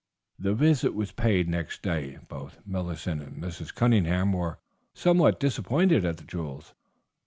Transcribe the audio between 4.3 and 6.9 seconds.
were somewhat disappointed at the jewels.